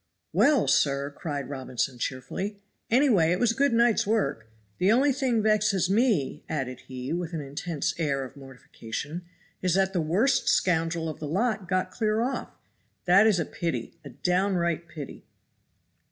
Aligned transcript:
"Well, 0.33 0.67
sir," 0.67 1.11
cried 1.15 1.47
Robinson 1.47 1.99
cheerfully, 1.99 2.57
"any 2.89 3.07
way 3.07 3.31
it 3.31 3.39
was 3.39 3.51
a 3.51 3.53
good 3.53 3.71
night's 3.71 4.07
work. 4.07 4.49
The 4.79 4.91
only 4.91 5.13
thing 5.13 5.43
vexes 5.43 5.91
me," 5.91 6.43
added 6.49 6.79
he, 6.87 7.13
with 7.13 7.33
an 7.33 7.41
intense 7.41 7.93
air 7.99 8.23
of 8.23 8.35
mortification, 8.35 9.21
"is 9.61 9.75
that 9.75 9.93
the 9.93 10.01
worst 10.01 10.49
scoundrel 10.49 11.07
of 11.07 11.19
the 11.19 11.27
lot 11.27 11.69
got 11.69 11.91
clear 11.91 12.21
off; 12.21 12.49
that 13.05 13.27
is 13.27 13.39
a 13.39 13.45
pity 13.45 13.95
a 14.03 14.09
downright 14.09 14.87
pity." 14.87 15.27